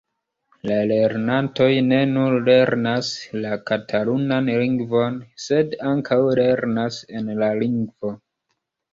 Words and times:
La 0.69 0.75
lernantoj 0.91 1.65
ne 1.89 1.97
nur 2.13 2.37
lernas 2.47 3.09
la 3.43 3.51
katalunan 3.71 4.49
lingvon, 4.61 5.19
sed 5.43 5.75
ankaŭ 5.91 6.19
lernas 6.41 6.97
en 7.21 7.29
la 7.43 7.51
lingvo. 7.61 8.13